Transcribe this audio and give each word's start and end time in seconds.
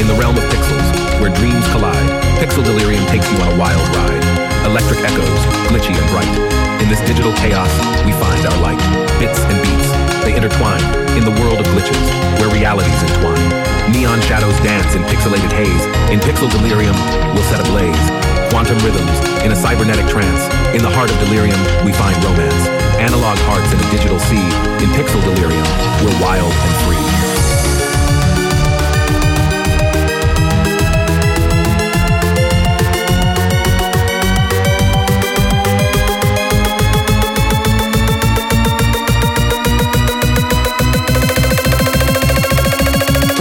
In 0.00 0.08
the 0.08 0.16
realm 0.16 0.32
of 0.32 0.44
pixels, 0.48 0.88
where 1.20 1.28
dreams 1.28 1.68
collide, 1.76 2.08
Pixel 2.40 2.64
Delirium 2.64 3.04
takes 3.12 3.28
you 3.28 3.36
on 3.44 3.52
a 3.52 3.56
wild 3.60 3.84
ride. 3.92 4.24
Electric 4.64 4.96
echoes, 5.04 5.40
glitchy 5.68 5.92
and 5.92 6.08
bright. 6.08 6.34
In 6.80 6.88
this 6.88 7.04
digital 7.04 7.36
chaos, 7.36 7.68
we 8.08 8.16
find 8.16 8.40
our 8.48 8.58
light. 8.64 8.80
Bits 9.20 9.44
and 9.44 9.60
beats, 9.60 9.92
they 10.24 10.32
intertwine 10.32 10.80
in 11.20 11.28
the 11.28 11.36
world 11.44 11.60
of 11.60 11.68
glitches, 11.76 12.00
where 12.40 12.48
realities 12.48 12.96
entwine. 13.12 13.44
Neon 13.92 14.24
shadows 14.24 14.56
dance 14.64 14.96
in 14.96 15.04
pixelated 15.04 15.52
haze. 15.52 15.84
In 16.08 16.16
Pixel 16.24 16.48
Delirium, 16.48 16.96
we'll 17.36 17.44
set 17.52 17.60
ablaze 17.60 18.00
quantum 18.48 18.78
rhythms, 18.80 19.20
in 19.44 19.52
a 19.52 19.56
cybernetic 19.56 20.08
trance. 20.08 20.42
In 20.74 20.82
the 20.82 20.90
heart 20.90 21.12
of 21.12 21.16
delirium, 21.20 21.60
we 21.84 21.92
find 21.92 22.16
romance. 22.24 22.66
Analog 22.98 23.38
hearts 23.46 23.70
in 23.72 23.78
a 23.78 23.90
digital 23.92 24.18
sea. 24.18 24.48
In 24.82 24.90
pixel 24.96 25.22
delirium, 25.22 25.68
we're 26.02 26.18
wild 26.20 26.50
and 26.52 26.74
free. 26.88 27.09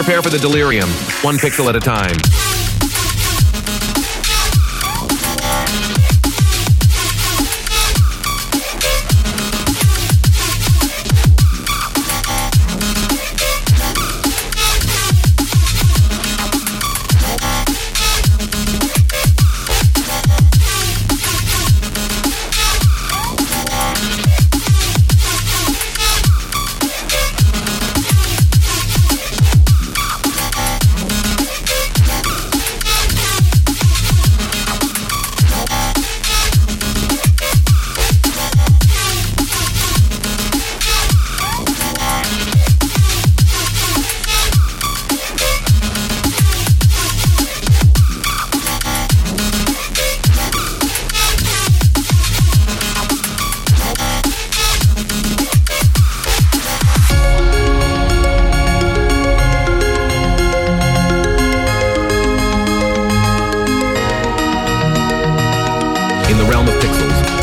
Prepare 0.10 0.24
for 0.24 0.30
the 0.32 0.40
delirium, 0.40 0.90
one 1.22 1.38
pixel 1.38 1.70
at 1.70 1.76
a 1.76 1.80
time. 1.80 2.59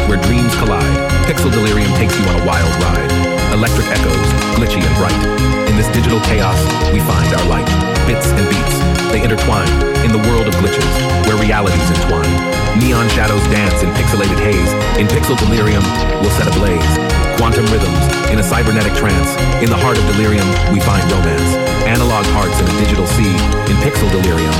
Where 0.08 0.18
dreams 0.22 0.54
collide, 0.56 0.96
Pixel 1.26 1.50
Delirium 1.50 1.90
takes 1.98 2.14
you 2.18 2.24
on 2.26 2.40
a 2.40 2.44
wild 2.46 2.70
ride. 2.82 3.10
Electric 3.52 3.86
echoes, 3.90 4.28
glitchy 4.54 4.82
and 4.82 4.94
bright. 4.94 5.22
In 5.68 5.76
this 5.76 5.88
digital 5.90 6.20
chaos, 6.22 6.58
we 6.94 7.00
find 7.02 7.26
our 7.34 7.46
light. 7.50 7.66
Bits 8.06 8.30
and 8.39 8.46
beats, 8.46 8.77
they 9.11 9.22
intertwine 9.22 9.70
in 10.06 10.14
the 10.14 10.22
world 10.30 10.46
of 10.46 10.55
glitches, 10.62 10.86
where 11.27 11.39
realities 11.42 11.90
entwine. 11.90 12.30
Neon 12.78 13.08
shadows 13.11 13.42
dance 13.50 13.83
in 13.83 13.90
pixelated 13.98 14.39
haze. 14.39 14.72
In 15.00 15.06
Pixel 15.08 15.36
Delirium, 15.39 15.83
we'll 16.22 16.34
set 16.39 16.46
ablaze. 16.46 16.95
Quantum 17.36 17.66
rhythms, 17.66 18.05
in 18.30 18.39
a 18.39 18.42
cybernetic 18.42 18.95
trance. 18.95 19.34
In 19.62 19.68
the 19.68 19.77
heart 19.77 19.98
of 19.98 20.05
delirium, 20.14 20.46
we 20.72 20.80
find 20.80 21.02
romance. 21.11 21.56
Analog 21.84 22.24
hearts 22.33 22.58
in 22.61 22.66
a 22.68 22.74
digital 22.78 23.06
sea. 23.06 23.36
In 23.68 23.77
Pixel 23.83 24.08
Delirium, 24.11 24.55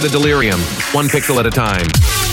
the 0.00 0.08
delirium, 0.08 0.60
one 0.92 1.08
pixel 1.08 1.38
at 1.38 1.46
a 1.46 1.50
time. 1.50 2.27